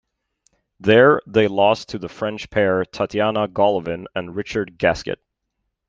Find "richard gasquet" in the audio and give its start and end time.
4.35-5.17